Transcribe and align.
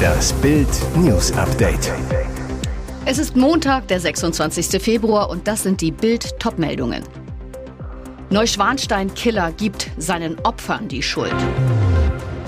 Das 0.00 0.32
Bild 0.34 0.68
News 0.96 1.32
Update. 1.32 1.92
Es 3.04 3.18
ist 3.18 3.36
Montag, 3.36 3.88
der 3.88 4.00
26. 4.00 4.82
Februar 4.82 5.30
und 5.30 5.46
das 5.48 5.62
sind 5.62 5.80
die 5.80 5.90
Bild 5.90 6.38
Topmeldungen. 6.38 7.04
Neuschwanstein-Killer 8.30 9.52
gibt 9.52 9.90
seinen 9.98 10.38
Opfern 10.40 10.88
die 10.88 11.02
Schuld. 11.02 11.34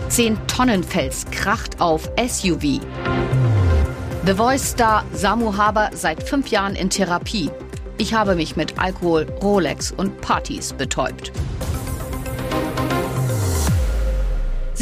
10 0.09 0.39
Tonnen 0.47 0.85
Fels 0.85 1.25
kracht 1.31 1.81
auf 1.81 2.11
SUV. 2.17 2.81
The 4.25 4.35
Voice-Star 4.35 5.05
Samu 5.13 5.57
Haber 5.57 5.91
seit 5.95 6.23
fünf 6.23 6.49
Jahren 6.49 6.77
in 6.77 6.91
Therapie. 6.91 7.51
Ich 7.99 8.15
habe 8.15 8.35
mich 8.35 8.57
mit 8.57 8.79
Alkohol, 8.79 9.27
Rolex 9.43 9.91
und 9.91 10.21
Partys 10.21 10.73
betäubt. 10.73 11.33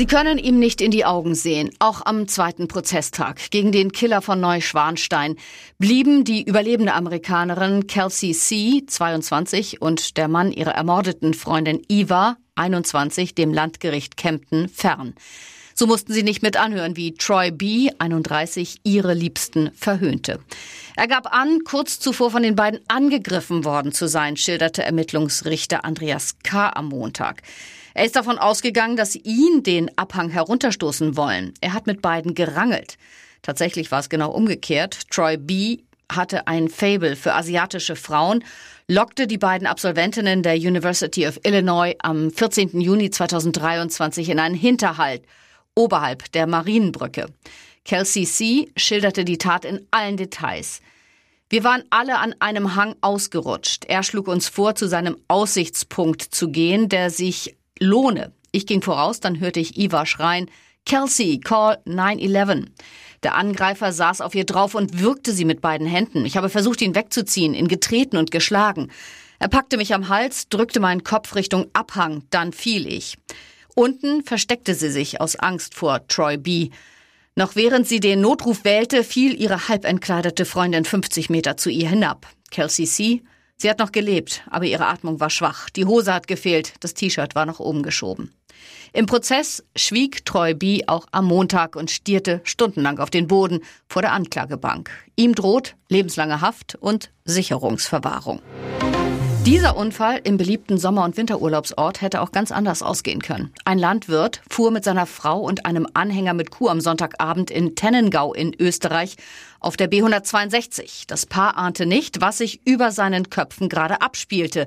Sie 0.01 0.07
können 0.07 0.39
ihm 0.39 0.59
nicht 0.59 0.81
in 0.81 0.91
die 0.91 1.05
Augen 1.05 1.35
sehen. 1.35 1.69
Auch 1.79 2.01
am 2.07 2.27
zweiten 2.27 2.69
Prozesstag 2.69 3.39
gegen 3.51 3.71
den 3.71 3.93
Killer 3.93 4.23
von 4.23 4.41
Neuschwanstein 4.41 5.37
blieben 5.79 6.25
die 6.25 6.43
überlebende 6.43 6.95
Amerikanerin 6.95 7.87
Kelsey 7.87 8.33
C., 8.33 8.83
22, 8.87 9.83
und 9.83 10.17
der 10.17 10.29
Mann 10.29 10.53
ihrer 10.53 10.71
ermordeten 10.71 11.35
Freundin 11.35 11.83
Eva, 11.91 12.39
21, 12.55 13.35
dem 13.35 13.53
Landgericht 13.53 14.17
Kempten 14.17 14.71
fern. 14.71 15.13
So 15.75 15.87
mussten 15.87 16.15
sie 16.15 16.23
nicht 16.23 16.43
mit 16.43 16.57
anhören, 16.57 16.97
wie 16.97 17.13
Troy 17.13 17.51
B., 17.51 17.91
31, 17.99 18.81
ihre 18.85 19.13
Liebsten 19.13 19.71
verhöhnte. 19.77 20.41
Er 20.97 21.09
gab 21.09 21.31
an, 21.31 21.59
kurz 21.65 22.01
zuvor 22.01 22.31
von 22.31 22.43
den 22.43 22.57
beiden 22.57 22.81
angegriffen 22.89 23.67
worden 23.67 23.93
zu 23.93 24.09
sein, 24.09 24.39
schilderte 24.39 24.83
Ermittlungsrichter 24.83 25.85
Andreas 25.85 26.37
K. 26.43 26.71
am 26.71 26.89
Montag. 26.89 27.43
Er 27.95 28.05
ist 28.05 28.17
davon 28.17 28.39
ausgegangen, 28.39 28.97
dass 28.97 29.17
ihn 29.17 29.63
den 29.63 29.97
Abhang 29.99 30.31
herunterstoßen 30.31 31.17
wollen. 31.17 31.55
Er 31.61 31.73
hat 31.73 31.87
mit 31.87 32.03
beiden 32.03 32.35
gerangelt. 32.35 32.97
Tatsächlich 33.43 33.91
war 33.91 34.01
es 34.01 34.09
genau 34.09 34.31
umgekehrt. 34.31 35.11
Troy 35.11 35.37
B. 35.37 35.79
hatte 36.11 36.47
ein 36.47 36.69
Fable 36.69 37.17
für 37.17 37.35
asiatische 37.35 37.97
Frauen, 37.97 38.45
lockte 38.89 39.27
die 39.27 39.39
beiden 39.39 39.67
Absolventinnen 39.67 40.43
der 40.43 40.57
University 40.57 41.27
of 41.27 41.39
Illinois 41.45 41.95
am 42.01 42.31
14. 42.31 42.81
Juni 42.81 43.11
2023 43.11 44.29
in 44.29 44.39
einen 44.39 44.55
Hinterhalt 44.55 45.23
oberhalb 45.75 46.31
der 46.33 46.47
Marienbrücke. 46.47 47.27
Kelsey 47.85 48.25
C. 48.25 48.73
schilderte 48.77 49.25
die 49.25 49.39
Tat 49.39 49.65
in 49.65 49.87
allen 49.91 50.17
Details. 50.17 50.81
Wir 51.49 51.65
waren 51.65 51.83
alle 51.91 52.19
an 52.19 52.35
einem 52.39 52.77
Hang 52.77 52.95
ausgerutscht. 53.01 53.85
Er 53.87 54.03
schlug 54.03 54.29
uns 54.29 54.49
vor, 54.49 54.77
zu 54.77 54.87
seinem 54.87 55.17
Aussichtspunkt 55.27 56.23
zu 56.23 56.51
gehen, 56.51 56.89
der 56.89 57.11
sich 57.11 57.57
lohne. 57.81 58.33
Ich 58.53 58.67
ging 58.67 58.83
voraus, 58.83 59.21
dann 59.21 59.41
hörte 59.41 59.61
ich 59.61 59.77
Eva 59.77 60.07
schreien, 60.07 60.51
Kelsey, 60.87 61.39
call 61.39 61.79
911. 61.85 62.71
Der 63.23 63.35
Angreifer 63.35 63.93
saß 63.93 64.21
auf 64.21 64.35
ihr 64.35 64.45
drauf 64.45 64.75
und 64.75 65.01
würgte 65.01 65.33
sie 65.33 65.45
mit 65.45 65.61
beiden 65.61 65.87
Händen. 65.87 66.25
Ich 66.25 66.37
habe 66.37 66.49
versucht, 66.49 66.81
ihn 66.81 66.95
wegzuziehen, 66.95 67.55
ihn 67.55 67.69
getreten 67.69 68.17
und 68.17 68.31
geschlagen. 68.31 68.91
Er 69.39 69.49
packte 69.49 69.77
mich 69.77 69.95
am 69.95 70.09
Hals, 70.09 70.49
drückte 70.49 70.81
meinen 70.81 71.05
Kopf 71.05 71.35
Richtung 71.35 71.67
Abhang, 71.73 72.25
dann 72.31 72.53
fiel 72.53 72.87
ich. 72.87 73.17
Unten 73.75 74.23
versteckte 74.25 74.75
sie 74.75 74.91
sich 74.91 75.21
aus 75.21 75.37
Angst 75.37 75.75
vor 75.75 76.07
Troy 76.09 76.37
B. 76.37 76.71
Noch 77.37 77.57
während 77.57 77.87
sie 77.87 78.01
den 78.01 78.21
Notruf 78.21 78.65
wählte, 78.65 79.05
fiel 79.05 79.41
ihre 79.41 79.69
halb 79.69 79.85
entkleidete 79.85 80.45
Freundin 80.45 80.85
50 80.85 81.31
Meter 81.31 81.57
zu 81.57 81.71
ihr 81.71 81.89
hinab. 81.89 82.27
Kelsey 82.51 82.87
C. 82.87 83.23
Sie 83.61 83.69
hat 83.69 83.79
noch 83.79 83.93
gelebt, 83.93 84.43
aber 84.49 84.65
ihre 84.65 84.87
Atmung 84.87 85.21
war 85.21 85.29
schwach. 85.29 85.69
Die 85.69 85.85
Hose 85.85 86.15
hat 86.15 86.27
gefehlt, 86.27 86.73
das 86.81 86.95
T-Shirt 86.95 87.35
war 87.35 87.45
nach 87.45 87.61
oben 87.61 87.83
geschoben. 87.83 88.33
Im 88.95 89.05
Prozess 89.05 89.63
schwieg 89.77 90.25
Troy 90.25 90.55
B. 90.55 90.85
auch 90.87 91.07
am 91.13 91.27
Montag 91.27 91.77
und 91.77 91.91
stierte 91.91 92.41
stundenlang 92.45 92.99
auf 92.99 93.11
den 93.11 93.27
Boden 93.27 93.61
vor 93.87 94.01
der 94.01 94.13
Anklagebank. 94.13 94.91
Ihm 95.15 95.35
droht 95.35 95.77
lebenslange 95.91 96.41
Haft 96.41 96.77
und 96.77 97.11
Sicherungsverwahrung. 97.27 98.41
Dieser 99.47 99.75
Unfall 99.75 100.21
im 100.25 100.37
beliebten 100.37 100.77
Sommer- 100.77 101.05
und 101.05 101.17
Winterurlaubsort 101.17 102.03
hätte 102.03 102.21
auch 102.21 102.31
ganz 102.31 102.53
anders 102.53 102.83
ausgehen 102.83 103.23
können. 103.23 103.53
Ein 103.65 103.79
Landwirt 103.79 104.43
fuhr 104.51 104.71
mit 104.71 104.85
seiner 104.85 105.07
Frau 105.07 105.41
und 105.41 105.65
einem 105.65 105.87
Anhänger 105.95 106.35
mit 106.35 106.51
Kuh 106.51 106.69
am 106.69 106.83
Sonntagabend 106.83 107.51
in 107.51 107.75
Tennengau 107.75 108.35
in 108.35 108.55
Österreich 108.61 109.17
auf 109.59 109.79
der 109.79 109.91
B162. 109.91 111.05
Das 111.07 111.25
Paar 111.25 111.57
ahnte 111.57 111.87
nicht, 111.87 112.21
was 112.21 112.39
sich 112.39 112.61
über 112.67 112.93
seinen 112.93 113.31
Köpfen 113.31 113.71
gerade 113.71 114.03
abspielte. 114.03 114.67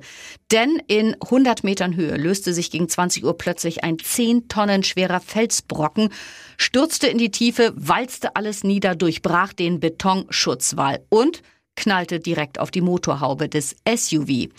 Denn 0.52 0.82
in 0.88 1.16
100 1.22 1.64
Metern 1.64 1.96
Höhe 1.96 2.18
löste 2.18 2.52
sich 2.52 2.72
gegen 2.72 2.90
20 2.90 3.24
Uhr 3.24 3.38
plötzlich 3.38 3.84
ein 3.84 4.00
10 4.00 4.48
Tonnen 4.48 4.84
schwerer 4.84 5.20
Felsbrocken, 5.20 6.10
stürzte 6.58 7.08
in 7.08 7.20
die 7.20 7.32
Tiefe, 7.32 7.74
walzte 7.76 8.36
alles 8.36 8.64
nieder, 8.64 8.96
durchbrach 8.96 9.54
den 9.54 9.80
Betonschutzwall 9.80 11.06
und 11.10 11.44
knallte 11.76 12.20
direkt 12.20 12.60
auf 12.60 12.72
die 12.72 12.82
Motorhaube 12.82 13.50
des 13.50 13.76
SUV. 13.88 14.50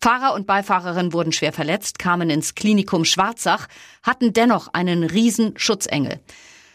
Fahrer 0.00 0.34
und 0.34 0.46
Beifahrerin 0.46 1.12
wurden 1.12 1.32
schwer 1.32 1.52
verletzt, 1.52 1.98
kamen 1.98 2.30
ins 2.30 2.54
Klinikum 2.54 3.04
Schwarzach, 3.04 3.68
hatten 4.02 4.32
dennoch 4.32 4.68
einen 4.72 5.04
riesen 5.04 5.54
Schutzengel. 5.56 6.20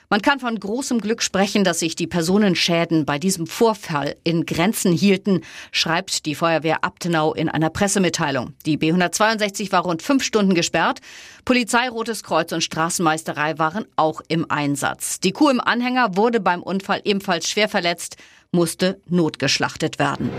Man 0.10 0.22
kann 0.22 0.40
von 0.40 0.58
großem 0.58 1.02
Glück 1.02 1.22
sprechen, 1.22 1.66
dass 1.66 1.80
sich 1.80 1.94
die 1.94 2.08
Personenschäden 2.08 3.06
bei 3.06 3.20
diesem 3.20 3.46
Vorfall 3.46 4.16
in 4.24 4.46
Grenzen 4.46 4.94
hielten, 4.94 5.42
schreibt 5.74 6.26
die 6.26 6.34
Feuerwehr 6.34 6.86
Abtenau 6.86 7.34
in 7.34 7.50
einer 7.50 7.70
Pressemitteilung. 7.70 8.54
Die 8.66 8.78
B162 8.78 9.74
war 9.74 9.82
rund 9.82 10.02
fünf 10.02 10.24
Stunden 10.24 10.56
gesperrt. 10.56 11.02
Polizei, 11.44 11.90
Rotes 11.90 12.24
Kreuz 12.24 12.54
und 12.54 12.64
Straßenmeisterei 12.64 13.60
waren 13.60 13.86
auch 13.98 14.22
im 14.30 14.50
Einsatz. 14.50 15.20
Die 15.20 15.34
Kuh 15.34 15.50
im 15.50 15.60
Anhänger 15.60 16.16
wurde 16.16 16.40
beim 16.40 16.64
Unfall 16.64 17.02
ebenfalls 17.04 17.50
schwer 17.50 17.68
verletzt 17.68 18.16
musste 18.52 19.02
notgeschlachtet 19.08 20.00
werden. 20.00 20.30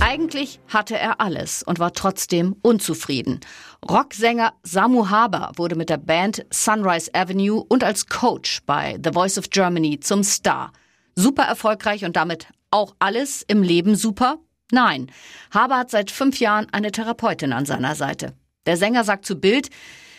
Eigentlich 0.00 0.60
hatte 0.68 0.98
er 0.98 1.20
alles 1.20 1.62
und 1.62 1.78
war 1.78 1.92
trotzdem 1.92 2.56
unzufrieden. 2.62 3.40
Rocksänger 3.88 4.54
Samu 4.62 5.10
Haber 5.10 5.52
wurde 5.56 5.76
mit 5.76 5.90
der 5.90 5.98
Band 5.98 6.44
Sunrise 6.50 7.14
Avenue 7.14 7.64
und 7.68 7.84
als 7.84 8.06
Coach 8.06 8.60
bei 8.66 8.98
The 9.04 9.12
Voice 9.12 9.38
of 9.38 9.50
Germany 9.50 10.00
zum 10.00 10.24
Star. 10.24 10.72
Super 11.14 11.44
erfolgreich 11.44 12.04
und 12.04 12.16
damit 12.16 12.46
auch 12.70 12.94
alles 12.98 13.42
im 13.46 13.62
Leben 13.62 13.94
super? 13.94 14.38
Nein. 14.72 15.10
Haber 15.52 15.76
hat 15.76 15.90
seit 15.90 16.10
fünf 16.10 16.40
Jahren 16.40 16.66
eine 16.72 16.92
Therapeutin 16.92 17.52
an 17.52 17.66
seiner 17.66 17.94
Seite. 17.94 18.34
Der 18.66 18.76
Sänger 18.76 19.04
sagt 19.04 19.26
zu 19.26 19.36
Bild, 19.36 19.70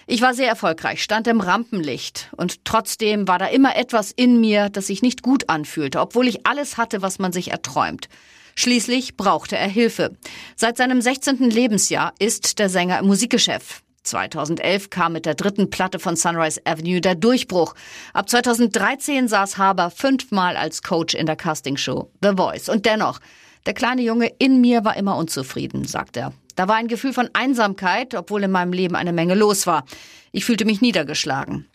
ich 0.07 0.21
war 0.21 0.33
sehr 0.33 0.47
erfolgreich, 0.47 1.01
stand 1.03 1.27
im 1.27 1.41
Rampenlicht 1.41 2.29
und 2.35 2.65
trotzdem 2.65 3.27
war 3.27 3.39
da 3.39 3.47
immer 3.47 3.75
etwas 3.75 4.11
in 4.11 4.39
mir, 4.39 4.69
das 4.69 4.87
sich 4.87 5.01
nicht 5.01 5.21
gut 5.21 5.49
anfühlte, 5.49 5.99
obwohl 5.99 6.27
ich 6.27 6.45
alles 6.45 6.77
hatte, 6.77 7.01
was 7.01 7.19
man 7.19 7.31
sich 7.31 7.51
erträumt. 7.51 8.09
Schließlich 8.55 9.15
brauchte 9.15 9.57
er 9.57 9.67
Hilfe. 9.67 10.17
Seit 10.55 10.77
seinem 10.77 11.01
16. 11.01 11.49
Lebensjahr 11.49 12.13
ist 12.19 12.59
der 12.59 12.69
Sänger 12.69 12.99
im 12.99 13.07
Musikgeschäft. 13.07 13.83
2011 14.03 14.89
kam 14.89 15.13
mit 15.13 15.25
der 15.25 15.35
dritten 15.35 15.69
Platte 15.69 15.99
von 15.99 16.15
Sunrise 16.15 16.59
Avenue 16.65 17.01
der 17.01 17.15
Durchbruch. 17.15 17.75
Ab 18.13 18.29
2013 18.29 19.27
saß 19.27 19.57
Haber 19.57 19.91
fünfmal 19.91 20.57
als 20.57 20.81
Coach 20.81 21.13
in 21.13 21.27
der 21.27 21.35
Castingshow 21.35 22.11
The 22.21 22.31
Voice. 22.35 22.67
Und 22.67 22.85
dennoch, 22.85 23.19
der 23.65 23.73
kleine 23.73 24.01
Junge 24.01 24.31
in 24.39 24.59
mir 24.59 24.83
war 24.83 24.97
immer 24.97 25.17
unzufrieden, 25.17 25.85
sagt 25.85 26.17
er. 26.17 26.33
Da 26.55 26.67
war 26.67 26.75
ein 26.75 26.87
Gefühl 26.87 27.13
von 27.13 27.29
Einsamkeit, 27.33 28.15
obwohl 28.15 28.43
in 28.43 28.51
meinem 28.51 28.73
Leben 28.73 28.95
eine 28.95 29.13
Menge 29.13 29.35
los 29.35 29.67
war. 29.67 29.85
Ich 30.31 30.45
fühlte 30.45 30.65
mich 30.65 30.81
niedergeschlagen. 30.81 31.67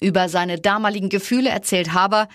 Über 0.00 0.28
seine 0.28 0.58
damaligen 0.58 1.08
Gefühle 1.08 1.50
erzählt 1.50 1.92
Haber, 1.92 2.28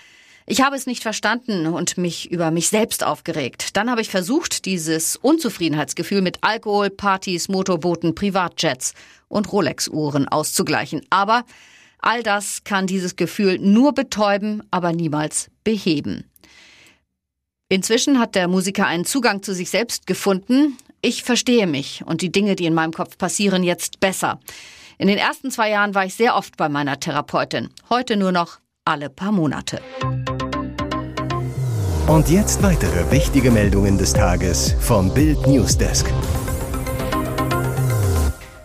ich 0.50 0.62
habe 0.62 0.78
es 0.78 0.86
nicht 0.86 1.04
verstanden 1.04 1.68
und 1.68 1.98
mich 1.98 2.32
über 2.32 2.52
mich 2.52 2.70
selbst 2.70 3.04
aufgeregt. 3.04 3.76
Dann 3.76 3.92
habe 3.92 4.00
ich 4.00 4.10
versucht, 4.10 4.64
dieses 4.66 5.18
Unzufriedenheitsgefühl 5.18 6.22
mit 6.22 6.38
Alkohol, 6.40 6.90
Partys, 6.90 7.50
Motorbooten, 7.50 8.16
Privatjets 8.16 8.94
und 9.28 9.52
Rolex-Uhren 9.52 10.30
auszugleichen. 10.30 11.02
Aber 11.09 11.44
all 12.00 12.24
das 12.24 12.64
kann 12.64 12.88
dieses 12.88 13.18
Gefühl 13.18 13.59
nur 13.59 13.94
betäuben, 13.94 14.64
aber 14.72 14.94
niemals 14.94 15.52
beheben. 15.66 16.23
Inzwischen 17.68 18.18
hat 18.18 18.35
der 18.35 18.47
Musiker 18.47 18.88
einen 18.88 19.03
Zugang 19.03 19.44
zu 19.44 19.53
sich 19.53 19.70
selbst 19.70 20.08
gefunden. 20.08 20.78
Ich 21.08 21.24
verstehe 21.24 21.68
mich 21.68 22.04
und 22.06 22.22
die 22.22 22.34
Dinge, 22.34 22.58
die 22.58 22.66
in 22.66 22.74
meinem 22.74 22.92
Kopf 22.92 23.18
passieren, 23.18 23.64
jetzt 23.64 24.02
besser. 24.02 24.42
In 24.98 25.08
den 25.08 25.18
ersten 25.18 25.52
zwei 25.52 25.70
Jahren 25.70 25.96
war 25.96 26.04
ich 26.04 26.16
sehr 26.16 26.36
oft 26.36 26.58
bei 26.58 26.68
meiner 26.68 27.00
Therapeutin. 27.00 27.70
Heute 27.90 28.18
nur 28.18 28.34
noch 28.34 28.59
alle 28.84 29.09
paar 29.09 29.32
Monate. 29.32 29.80
Und 32.08 32.28
jetzt 32.28 32.62
weitere 32.62 33.09
wichtige 33.09 33.52
Meldungen 33.52 33.98
des 33.98 34.12
Tages 34.12 34.76
vom 34.82 35.14
Bild 35.14 35.48
Newsdesk. 35.48 36.12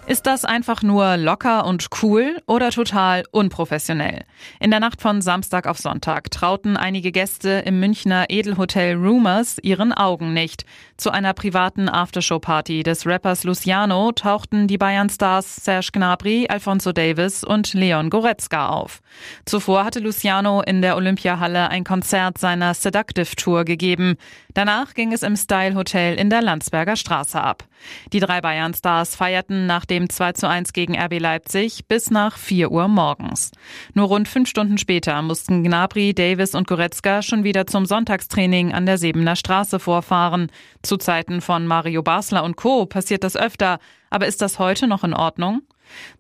Ist 0.05 0.27
das 0.27 0.45
einfach 0.45 0.83
nur 0.83 1.17
locker 1.17 1.65
und 1.65 1.87
cool 2.03 2.37
oder 2.49 2.71
total 2.71 3.23
unprofessionell? 3.31 4.25
In 4.59 4.73
der 4.73 4.81
Nacht 4.81 5.01
von 5.01 5.23
Samstag 5.23 5.69
auf 5.69 5.79
Sonntag 5.79 6.29
trauten 6.33 6.77
einige 6.77 7.13
Gäste 7.13 7.63
im 7.65 7.79
Münchner 7.79 8.27
Edelhotel 8.29 8.97
Rumors 8.97 9.59
ihren 9.63 9.93
Augen 9.93 10.35
nicht. 10.35 10.65
Zu 10.97 11.13
einer 11.13 11.35
privaten 11.35 11.89
Aftershow-Party 11.89 12.83
des 12.83 13.07
Rappers 13.07 13.45
Luciano 13.45 14.11
tauchten 14.11 14.67
die 14.67 14.77
Bayern-Stars 14.77 15.57
Serge 15.65 15.91
Gnabry, 15.93 16.47
Alfonso 16.49 16.91
Davis 16.91 17.45
und 17.45 17.73
Leon 17.73 18.11
Goretzka 18.11 18.71
auf. 18.71 19.03
Zuvor 19.45 19.85
hatte 19.85 20.01
Luciano 20.01 20.63
in 20.63 20.83
der 20.83 20.97
Olympiahalle 20.97 21.71
ein 21.71 21.85
Konzert 21.85 22.39
seiner 22.39 22.75
Seductive 22.75 23.37
Tour 23.37 23.65
gegeben. 23.65 24.17
Danach 24.55 24.95
ging 24.95 25.13
es 25.13 25.23
im 25.23 25.37
Style 25.37 25.77
Hotel 25.77 26.17
in 26.19 26.29
der 26.29 26.43
Landsberger 26.43 26.97
Straße 26.97 27.41
ab. 27.41 27.65
Die 28.13 28.21
drei 28.21 28.41
Bayern-Stars 28.41 29.17
feierten 29.17 29.67
nach 29.67 29.85
dem 29.93 30.02
2 30.09 30.33
zu 30.33 30.49
1 30.49 30.73
gegen 30.73 30.97
RB 30.97 31.19
Leipzig 31.19 31.87
bis 31.87 32.11
nach 32.11 32.37
4 32.37 32.71
Uhr 32.71 32.89
morgens. 32.89 33.51
Nur 33.95 34.09
rund 34.09 34.29
fünf 34.29 34.49
Stunden 34.49 34.79
später 34.79 35.21
mussten 35.23 35.63
Gnabry, 35.63 36.15
Davis 36.15 36.55
und 36.55 36.67
Goretzka 36.67 37.23
schon 37.23 37.45
wieder 37.45 37.67
zum 37.67 37.87
Sonntagstraining 37.87 38.73
an 38.73 38.87
der 38.87 38.99
Sebener 38.99 39.37
Straße 39.37 39.79
vorfahren. 39.79 40.51
Zu 40.83 40.97
Zeiten 40.97 41.41
von 41.41 41.67
Mario 41.67 42.03
Basler 42.03 42.45
und 42.45 42.57
Co. 42.57 42.87
passiert 42.87 43.25
das 43.25 43.37
öfter. 43.37 43.79
Aber 44.11 44.27
ist 44.27 44.43
das 44.43 44.59
heute 44.59 44.87
noch 44.87 45.05
in 45.05 45.15
Ordnung? 45.15 45.63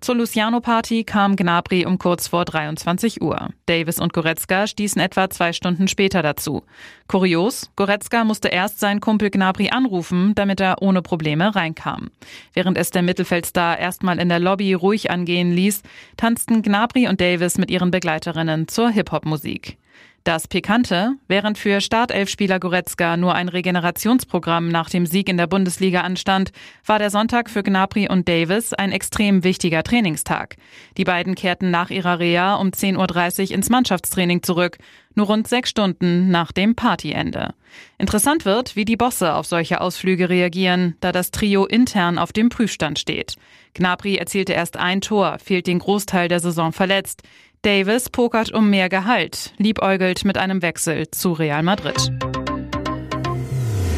Zur 0.00 0.16
Luciano-Party 0.16 1.04
kam 1.04 1.36
Gnabry 1.36 1.86
um 1.86 1.98
kurz 1.98 2.28
vor 2.28 2.44
23 2.44 3.22
Uhr. 3.22 3.50
Davis 3.66 3.98
und 3.98 4.12
Goretzka 4.12 4.66
stießen 4.66 5.00
etwa 5.00 5.30
zwei 5.30 5.52
Stunden 5.52 5.88
später 5.88 6.22
dazu. 6.22 6.62
Kurios, 7.08 7.70
Goretzka 7.76 8.24
musste 8.24 8.48
erst 8.48 8.80
seinen 8.80 9.00
Kumpel 9.00 9.30
Gnabry 9.30 9.70
anrufen, 9.70 10.34
damit 10.34 10.60
er 10.60 10.80
ohne 10.80 11.02
Probleme 11.02 11.54
reinkam. 11.54 12.10
Während 12.54 12.78
es 12.78 12.90
der 12.90 13.02
Mittelfeldstar 13.02 13.78
erstmal 13.78 14.18
in 14.18 14.28
der 14.28 14.40
Lobby 14.40 14.74
ruhig 14.74 15.10
angehen 15.10 15.52
ließ, 15.52 15.82
tanzten 16.16 16.62
Gnabry 16.62 17.08
und 17.08 17.20
Davis 17.20 17.58
mit 17.58 17.70
ihren 17.70 17.90
Begleiterinnen 17.90 18.68
zur 18.68 18.90
Hip-Hop-Musik. 18.90 19.78
Das 20.24 20.46
Pikante, 20.46 21.16
während 21.26 21.58
für 21.58 21.80
Startelfspieler 21.80 22.60
Goretzka 22.60 23.16
nur 23.16 23.34
ein 23.34 23.48
Regenerationsprogramm 23.48 24.68
nach 24.68 24.88
dem 24.88 25.04
Sieg 25.04 25.28
in 25.28 25.36
der 25.36 25.48
Bundesliga 25.48 26.02
anstand, 26.02 26.52
war 26.86 27.00
der 27.00 27.10
Sonntag 27.10 27.50
für 27.50 27.64
Gnabry 27.64 28.08
und 28.08 28.28
Davis 28.28 28.72
ein 28.72 28.92
extrem 28.92 29.42
wichtiger 29.42 29.82
Trainingstag. 29.82 30.54
Die 30.96 31.02
beiden 31.02 31.34
kehrten 31.34 31.72
nach 31.72 31.90
ihrer 31.90 32.20
Reha 32.20 32.54
um 32.54 32.68
10.30 32.68 33.48
Uhr 33.48 33.54
ins 33.56 33.68
Mannschaftstraining 33.68 34.44
zurück, 34.44 34.78
nur 35.16 35.26
rund 35.26 35.48
sechs 35.48 35.70
Stunden 35.70 36.30
nach 36.30 36.52
dem 36.52 36.76
Partyende. 36.76 37.54
Interessant 37.98 38.44
wird, 38.44 38.76
wie 38.76 38.84
die 38.84 38.96
Bosse 38.96 39.34
auf 39.34 39.46
solche 39.46 39.80
Ausflüge 39.80 40.28
reagieren, 40.28 40.96
da 41.00 41.10
das 41.10 41.32
Trio 41.32 41.66
intern 41.66 42.18
auf 42.18 42.32
dem 42.32 42.48
Prüfstand 42.48 43.00
steht. 43.00 43.34
Gnabry 43.74 44.16
erzielte 44.16 44.52
erst 44.52 44.76
ein 44.76 45.00
Tor, 45.00 45.38
fehlt 45.42 45.66
den 45.66 45.80
Großteil 45.80 46.28
der 46.28 46.40
Saison 46.40 46.72
verletzt. 46.72 47.22
Davis 47.62 48.10
pokert 48.10 48.50
um 48.50 48.70
mehr 48.70 48.88
Gehalt, 48.88 49.52
liebäugelt 49.56 50.24
mit 50.24 50.36
einem 50.36 50.62
Wechsel 50.62 51.08
zu 51.12 51.32
Real 51.32 51.62
Madrid. 51.62 52.10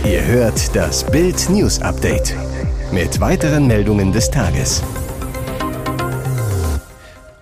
Ihr 0.04 0.22
hört 0.26 0.76
das 0.76 1.10
Bild 1.10 1.48
News 1.48 1.80
Update 1.80 2.36
mit 2.92 3.20
weiteren 3.20 3.66
Meldungen 3.66 4.12
des 4.12 4.30
Tages. 4.30 4.82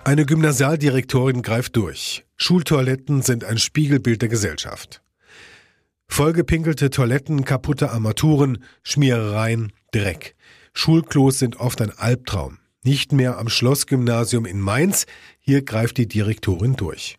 Eine 0.05 0.25
Gymnasialdirektorin 0.25 1.41
greift 1.41 1.75
durch. 1.75 2.23
Schultoiletten 2.37 3.21
sind 3.21 3.43
ein 3.43 3.57
Spiegelbild 3.57 4.21
der 4.21 4.29
Gesellschaft. 4.29 5.01
Vollgepinkelte 6.07 6.89
Toiletten, 6.89 7.43
kaputte 7.43 7.91
Armaturen, 7.91 8.63
Schmierereien, 8.81 9.73
Dreck. 9.91 10.35
Schulklos 10.73 11.39
sind 11.39 11.57
oft 11.59 11.81
ein 11.81 11.91
Albtraum. 11.91 12.59
Nicht 12.83 13.11
mehr 13.11 13.37
am 13.37 13.49
Schlossgymnasium 13.49 14.45
in 14.45 14.59
Mainz. 14.59 15.05
Hier 15.39 15.63
greift 15.63 15.97
die 15.97 16.07
Direktorin 16.07 16.75
durch. 16.75 17.17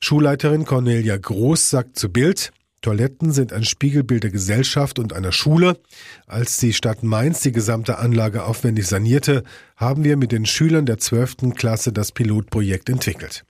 Schulleiterin 0.00 0.64
Cornelia 0.64 1.16
Groß 1.16 1.70
sagt 1.70 1.98
zu 1.98 2.08
Bild, 2.08 2.52
Toiletten 2.82 3.30
sind 3.30 3.52
ein 3.52 3.64
Spiegelbild 3.64 4.24
der 4.24 4.32
Gesellschaft 4.32 4.98
und 4.98 5.12
einer 5.12 5.30
Schule. 5.30 5.78
Als 6.26 6.56
die 6.56 6.72
Stadt 6.72 7.04
Mainz 7.04 7.40
die 7.40 7.52
gesamte 7.52 7.98
Anlage 7.98 8.44
aufwendig 8.44 8.88
sanierte, 8.88 9.44
haben 9.76 10.02
wir 10.02 10.16
mit 10.16 10.32
den 10.32 10.46
Schülern 10.46 10.84
der 10.84 10.98
12. 10.98 11.54
Klasse 11.54 11.92
das 11.92 12.10
Pilotprojekt 12.10 12.88
entwickelt. 12.88 13.44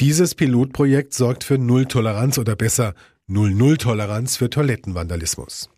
Dieses 0.00 0.34
Pilotprojekt 0.34 1.14
sorgt 1.14 1.44
für 1.44 1.56
Null-Toleranz 1.56 2.36
oder 2.36 2.54
besser 2.54 2.94
Null-Null-Toleranz 3.28 4.36
für 4.36 4.50
Toilettenvandalismus. 4.50 5.70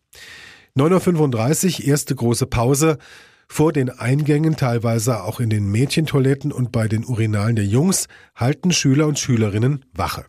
9.35 0.77 1.81
Uhr, 1.81 1.87
erste 1.87 2.17
große 2.17 2.47
Pause. 2.47 2.99
Vor 3.49 3.73
den 3.73 3.91
Eingängen, 3.91 4.57
teilweise 4.57 5.23
auch 5.23 5.41
in 5.41 5.51
den 5.51 5.71
Mädchentoiletten 5.71 6.53
und 6.53 6.73
bei 6.73 6.89
den 6.89 7.05
Urinalen 7.05 7.57
der 7.57 7.67
Jungs, 7.67 8.09
halten 8.35 8.73
Schüler 8.73 9.07
und 9.07 9.19
Schülerinnen 9.19 9.85
Wache. 9.93 10.25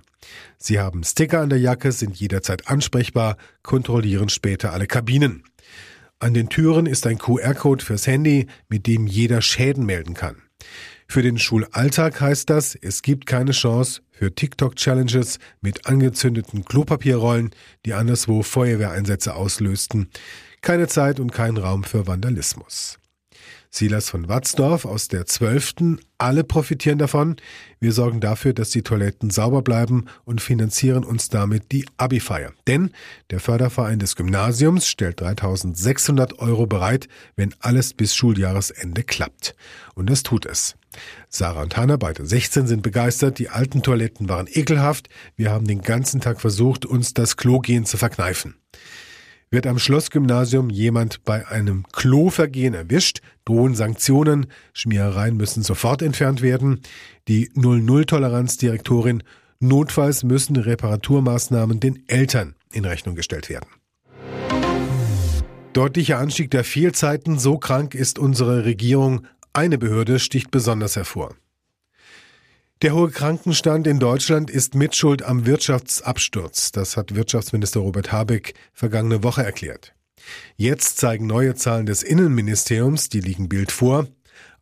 Sie 0.58 0.80
haben 0.80 1.04
Sticker 1.04 1.42
an 1.42 1.50
der 1.50 1.60
Jacke, 1.60 1.92
sind 1.92 2.16
jederzeit 2.16 2.68
ansprechbar, 2.68 3.38
kontrollieren 3.64 4.30
später 4.30 4.74
alle 4.74 4.88
Kabinen. 4.88 5.44
An 6.20 6.34
den 6.34 6.50
Türen 6.50 6.86
ist 6.86 7.06
ein 7.06 7.20
QR-Code 7.20 7.84
fürs 7.84 8.08
Handy, 8.08 8.48
mit 8.70 8.88
dem 8.88 9.06
jeder 9.06 9.42
Schäden 9.42 9.86
melden 9.86 10.16
kann. 10.16 10.38
Für 11.08 11.22
den 11.22 11.38
Schulalltag 11.38 12.20
heißt 12.20 12.50
das, 12.50 12.76
es 12.76 13.02
gibt 13.02 13.28
keine 13.28 13.52
Chance 13.52 14.02
für 14.12 14.34
TikTok-Challenges 14.34 15.40
mit 15.62 15.86
angezündeten 15.86 16.66
Klopapierrollen, 16.66 17.52
die 17.86 17.94
anderswo 17.94 18.42
Feuerwehreinsätze 18.42 19.36
auslösten. 19.36 20.10
Keine 20.62 20.88
Zeit 20.88 21.20
und 21.20 21.32
kein 21.32 21.56
Raum 21.56 21.84
für 21.84 22.08
Vandalismus. 22.08 22.98
Silas 23.70 24.10
von 24.10 24.28
Watzdorf 24.28 24.86
aus 24.86 25.08
der 25.08 25.26
12. 25.26 26.00
Alle 26.18 26.44
profitieren 26.44 26.98
davon. 26.98 27.36
Wir 27.80 27.92
sorgen 27.92 28.20
dafür, 28.20 28.54
dass 28.54 28.72
die 28.72 28.82
Toiletten 28.82 29.30
sauber 29.30 29.62
bleiben 29.62 30.06
und 30.26 30.42
finanzieren 30.42 31.04
uns 31.04 31.30
damit 31.30 31.72
die 31.72 31.86
Abi-Feier. 31.98 32.54
Denn 32.66 32.92
der 33.30 33.40
Förderverein 33.40 34.00
des 34.00 34.16
Gymnasiums 34.16 34.88
stellt 34.88 35.22
3600 35.22 36.40
Euro 36.40 36.66
bereit, 36.66 37.08
wenn 37.36 37.54
alles 37.60 37.94
bis 37.94 38.16
Schuljahresende 38.16 39.04
klappt. 39.04 39.56
Und 39.94 40.10
das 40.10 40.24
tut 40.24 40.46
es. 40.46 40.76
Sarah 41.30 41.62
und 41.62 41.78
Hannah, 41.78 41.98
beide 41.98 42.26
16, 42.26 42.68
sind 42.68 42.82
begeistert. 42.82 43.38
Die 43.38 43.50
alten 43.50 43.84
Toiletten 43.84 44.30
waren 44.30 44.48
ekelhaft. 44.50 45.10
Wir 45.36 45.52
haben 45.52 45.68
den 45.68 45.82
ganzen 45.82 46.22
Tag 46.22 46.42
versucht, 46.42 46.86
uns 46.86 47.14
das 47.14 47.38
Klogehen 47.38 47.86
zu 47.86 47.98
verkneifen. 47.98 48.56
Wird 49.50 49.66
am 49.66 49.80
Schlossgymnasium 49.80 50.70
jemand 50.70 51.24
bei 51.24 51.48
einem 51.48 51.86
Klovergehen 51.94 52.74
erwischt, 52.74 53.22
drohen 53.46 53.76
Sanktionen, 53.76 54.48
Schmierereien 54.74 55.38
müssen 55.38 55.64
sofort 55.64 56.02
entfernt 56.02 56.42
werden. 56.42 56.82
Die 57.28 57.50
Null-Null-Toleranz-Direktorin 57.54 59.24
Notfalls 59.60 60.24
müssen 60.24 60.56
Reparaturmaßnahmen 60.56 61.80
den 61.80 62.04
Eltern 62.08 62.56
in 62.72 62.86
Rechnung 62.86 63.16
gestellt 63.16 63.50
werden. 63.50 63.68
Deutlicher 65.74 66.20
Anstieg 66.20 66.52
der 66.52 66.64
Fehlzeiten, 66.64 67.40
so 67.40 67.58
krank 67.58 67.96
ist 67.96 68.20
unsere 68.20 68.66
Regierung. 68.66 69.26
Eine 69.54 69.78
Behörde 69.78 70.20
sticht 70.20 70.52
besonders 70.52 70.96
hervor. 70.96 71.36
Der 72.84 72.94
hohe 72.94 73.10
Krankenstand 73.10 73.88
in 73.88 73.98
Deutschland 73.98 74.52
ist 74.52 74.76
Mitschuld 74.76 75.24
am 75.24 75.48
Wirtschaftsabsturz. 75.48 76.72
Das 76.72 76.96
hat 76.96 77.16
Wirtschaftsminister 77.16 77.80
Robert 77.80 78.12
Habeck 78.12 78.54
vergangene 78.72 79.24
Woche 79.24 79.44
erklärt. 79.44 79.96
Jetzt 80.58 81.00
zeigen 81.00 81.26
neue 81.26 81.56
Zahlen 81.56 81.88
des 81.88 82.04
Innenministeriums, 82.04 83.10
die 83.10 83.20
liegen 83.20 83.50
Bild 83.50 83.72
vor. 83.72 84.06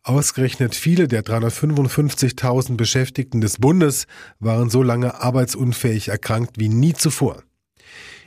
Ausgerechnet 0.02 0.74
viele 0.74 1.08
der 1.08 1.24
355.000 1.24 2.76
Beschäftigten 2.78 3.42
des 3.42 3.58
Bundes 3.58 4.06
waren 4.38 4.70
so 4.70 4.82
lange 4.82 5.20
arbeitsunfähig 5.20 6.08
erkrankt 6.08 6.58
wie 6.58 6.70
nie 6.70 6.94
zuvor. 6.94 7.42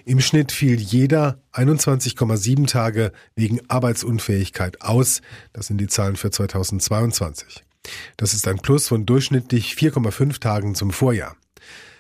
Im 0.06 0.22
Schnitt 0.22 0.52
fiel 0.52 0.80
jeder 0.80 1.42
21,7 1.52 2.68
Tage 2.68 3.12
wegen 3.34 3.60
Arbeitsunfähigkeit 3.70 4.84
aus. 4.84 5.22
Das 5.52 5.66
sind 5.66 5.80
die 5.80 5.88
Zahlen 5.88 6.16
für 6.16 6.30
2022. 6.30 7.64
Das 8.18 8.34
ist 8.34 8.48
ein 8.48 8.58
Plus 8.58 8.88
von 8.88 9.06
durchschnittlich 9.06 9.74
4,5 9.74 10.40
Tagen 10.40 10.76
zum 10.76 10.92
Vorjahr. 10.92 11.36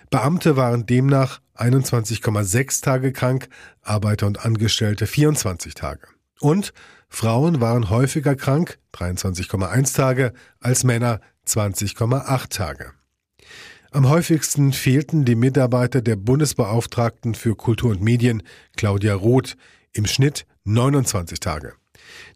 Beamte 0.09 0.55
waren 0.55 0.85
demnach 0.85 1.39
21,6 1.55 2.83
Tage 2.83 3.13
krank, 3.13 3.47
Arbeiter 3.81 4.27
und 4.27 4.43
Angestellte 4.45 5.07
24 5.07 5.75
Tage. 5.75 6.07
Und 6.39 6.73
Frauen 7.09 7.61
waren 7.61 7.89
häufiger 7.89 8.35
krank, 8.35 8.79
23,1 8.93 9.95
Tage, 9.95 10.33
als 10.59 10.83
Männer 10.83 11.21
20,8 11.45 12.49
Tage. 12.49 12.93
Am 13.91 14.07
häufigsten 14.07 14.71
fehlten 14.71 15.25
die 15.25 15.35
Mitarbeiter 15.35 16.01
der 16.01 16.15
Bundesbeauftragten 16.15 17.33
für 17.33 17.55
Kultur 17.55 17.91
und 17.91 18.01
Medien, 18.01 18.43
Claudia 18.77 19.15
Roth, 19.15 19.57
im 19.93 20.05
Schnitt 20.05 20.45
29 20.65 21.39
Tage. 21.39 21.73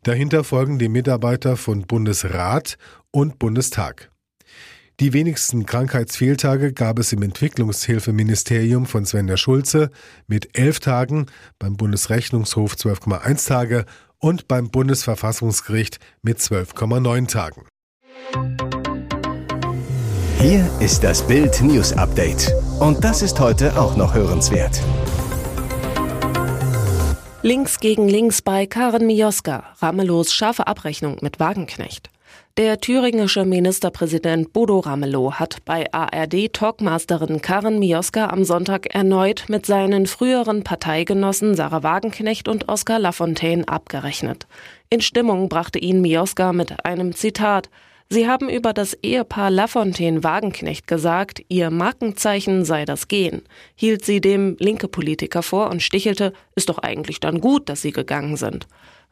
Dahinter 0.01 0.43
folgen 0.43 0.79
die 0.79 0.89
Mitarbeiter 0.89 1.55
von 1.55 1.83
Bundesrat 1.83 2.77
und 3.13 3.39
Bundestag. 3.39 4.11
Die 4.99 5.13
wenigsten 5.13 5.65
Krankheitsfehltage 5.65 6.73
gab 6.73 6.99
es 6.99 7.13
im 7.13 7.23
Entwicklungshilfeministerium 7.23 8.85
von 8.85 9.05
Sven 9.05 9.27
der 9.27 9.37
Schulze 9.37 9.89
mit 10.27 10.57
elf 10.57 10.79
Tagen, 10.79 11.25
beim 11.57 11.77
Bundesrechnungshof 11.77 12.73
12,1 12.73 13.47
Tage 13.47 13.85
und 14.19 14.47
beim 14.47 14.69
Bundesverfassungsgericht 14.69 15.99
mit 16.21 16.39
12,9 16.39 17.27
Tagen. 17.27 17.65
Hier 20.39 20.69
ist 20.79 21.03
das 21.03 21.25
Bild 21.25 21.61
News 21.61 21.93
Update. 21.93 22.53
Und 22.79 23.03
das 23.03 23.21
ist 23.21 23.39
heute 23.39 23.79
auch 23.79 23.95
noch 23.97 24.13
hörenswert. 24.13 24.81
Links 27.41 27.79
gegen 27.79 28.07
links 28.07 28.41
bei 28.41 28.67
Karen 28.67 29.07
Mioska. 29.07 29.63
Ramelows 29.81 30.33
scharfe 30.33 30.67
Abrechnung 30.67 31.17
mit 31.21 31.39
Wagenknecht. 31.39 32.12
Der 32.57 32.79
thüringische 32.79 33.45
Ministerpräsident 33.45 34.53
Bodo 34.53 34.79
Ramelow 34.79 35.33
hat 35.33 35.57
bei 35.65 35.91
ARD-Talkmasterin 35.91 37.41
Karen 37.41 37.79
Mioska 37.79 38.27
am 38.27 38.43
Sonntag 38.43 38.93
erneut 38.93 39.45
mit 39.47 39.65
seinen 39.65 40.05
früheren 40.05 40.63
Parteigenossen 40.63 41.55
Sarah 41.55 41.81
Wagenknecht 41.81 42.47
und 42.47 42.69
Oskar 42.69 42.99
Lafontaine 42.99 43.67
abgerechnet. 43.67 44.45
In 44.89 45.01
Stimmung 45.01 45.49
brachte 45.49 45.79
ihn 45.79 46.01
Mioska 46.01 46.53
mit 46.53 46.85
einem 46.85 47.13
Zitat 47.15 47.69
Sie 48.09 48.27
haben 48.27 48.47
über 48.47 48.73
das 48.73 48.93
Ehepaar 49.01 49.49
Lafontaine-Wagenknecht 49.49 50.85
gesagt, 50.85 51.41
ihr 51.49 51.71
Markenzeichen 51.71 52.63
sei 52.63 52.85
das 52.85 53.07
Gehen, 53.07 53.41
hielt 53.73 54.05
sie 54.05 54.21
dem 54.21 54.55
linke 54.59 54.87
Politiker 54.87 55.41
vor 55.41 55.71
und 55.71 55.81
stichelte, 55.81 56.33
ist 56.53 56.69
doch 56.69 56.77
eigentlich 56.77 57.19
dann 57.19 57.41
gut, 57.41 57.69
dass 57.69 57.81
sie 57.81 57.91
gegangen 57.91 58.37
sind. 58.37 58.67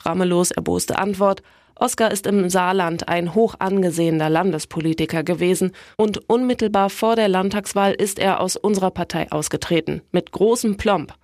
Ramelos 0.06 0.52
erboste 0.52 1.00
Antwort, 1.00 1.42
Oskar 1.82 2.12
ist 2.12 2.28
im 2.28 2.48
Saarland 2.48 3.08
ein 3.08 3.34
hoch 3.34 3.56
angesehener 3.58 4.30
Landespolitiker 4.30 5.24
gewesen 5.24 5.72
und 5.98 6.30
unmittelbar 6.30 6.92
vor 6.92 7.16
der 7.16 7.28
Landtagswahl 7.28 7.94
ist 7.94 8.20
er 8.20 8.40
aus 8.40 8.56
unserer 8.56 8.92
Partei 8.92 9.32
ausgetreten, 9.32 10.04
mit 10.12 10.32
großem 10.32 10.78
Plomb. 10.78 11.16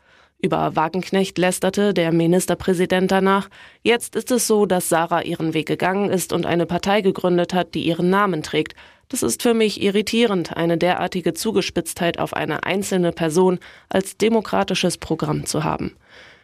Über 0.42 0.76
Wagenknecht 0.76 1.38
lästerte 1.38 1.94
der 1.94 2.12
Ministerpräsident 2.12 3.12
danach. 3.12 3.50
Jetzt 3.84 4.16
ist 4.16 4.32
es 4.32 4.48
so, 4.48 4.66
dass 4.66 4.90
Sarah 4.90 5.22
ihren 5.22 5.54
Weg 5.54 5.68
gegangen 5.68 6.10
ist 6.10 6.34
und 6.34 6.48
eine 6.48 6.66
Partei 6.66 7.02
gegründet 7.02 7.54
hat, 7.54 7.76
die 7.76 7.86
ihren 7.86 8.10
Namen 8.10 8.42
trägt. 8.42 8.74
Das 9.10 9.22
ist 9.22 9.44
für 9.44 9.54
mich 9.54 9.84
irritierend, 9.84 10.58
eine 10.58 10.80
derartige 10.80 11.36
Zugespitztheit 11.36 12.18
auf 12.18 12.34
eine 12.34 12.64
einzelne 12.64 13.12
Person 13.12 13.60
als 13.90 14.18
demokratisches 14.18 14.98
Programm 14.98 15.46
zu 15.46 15.64
haben. 15.64 15.96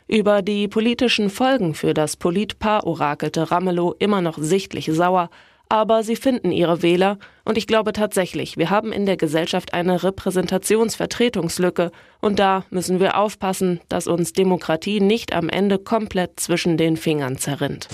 Über 0.08 0.42
die 0.42 0.68
politischen 0.68 1.30
Folgen 1.30 1.74
für 1.74 1.94
das 1.94 2.18
Politpaar 2.18 2.86
orakelte 2.86 3.52
Ramelow 3.52 3.96
immer 4.00 4.22
noch 4.22 4.38
sichtlich 4.38 4.90
sauer, 4.92 5.30
aber 5.70 6.04
sie 6.04 6.16
finden 6.16 6.52
ihre 6.52 6.82
Wähler 6.82 7.18
und 7.46 7.58
ich 7.58 7.68
glaube 7.68 7.94
tatsächlich, 7.94 8.58
wir 8.58 8.70
haben 8.70 8.92
in 8.92 9.06
der 9.06 9.18
Gesellschaft 9.18 9.74
eine 9.74 10.04
Repräsentationsvertretungslücke 10.04 11.92
und 12.22 12.38
da 12.38 12.66
müssen 12.70 13.00
wir 13.00 13.18
aufpassen, 13.18 13.80
dass 13.90 14.08
uns 14.08 14.34
Demokratie 14.34 15.00
nicht 15.00 15.34
am 15.34 15.50
Ende 15.50 15.80
komplett 15.80 16.40
zwischen 16.40 16.78
den 16.78 16.98
Fingern 16.98 17.38
zerrinnt. 17.38 17.88